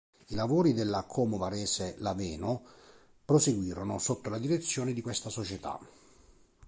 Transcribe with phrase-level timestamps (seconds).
[0.29, 2.63] I lavori della Como-Varese-Laveno
[3.23, 5.77] proseguirono sotto la direzione di questa società.